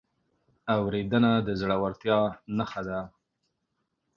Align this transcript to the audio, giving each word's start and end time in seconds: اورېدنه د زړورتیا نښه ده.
اورېدنه 0.75 1.31
د 1.47 1.49
زړورتیا 1.61 2.19
نښه 2.57 2.81
ده. 2.87 2.99